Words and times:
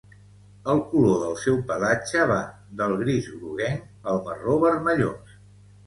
El 0.71 0.79
color 0.93 1.19
del 1.23 1.35
seu 1.41 1.59
pelatge 1.73 2.25
va 2.33 2.39
del 2.83 2.97
gris 3.05 3.31
groguenc 3.37 4.13
al 4.15 4.27
marró 4.29 4.61
vermellós. 4.69 5.43